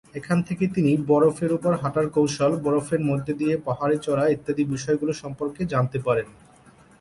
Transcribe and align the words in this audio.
এখান 0.15 0.39
থেকে 0.47 0.65
তিনি 0.75 0.91
বরফ 1.09 1.37
এর 1.45 1.51
উপর 1.57 1.71
হাঁটার 1.81 2.07
কৌশল, 2.09 2.51
বরফের 2.65 3.01
মধ্য 3.09 3.27
দিয়ে 3.39 3.53
পাহাড়ে 3.67 3.95
চড়া 3.97 4.25
ইত্যাদি 4.27 4.63
বিষয় 4.73 4.97
গুলি 5.01 5.13
সম্পর্কে 5.23 5.61
জানতে 5.73 5.97
পারেন। 6.07 6.27